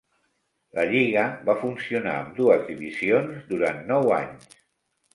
[0.79, 4.63] La lliga va funcionar amb dues divisions durant nou anys.